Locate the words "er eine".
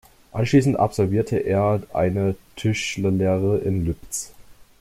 1.37-2.33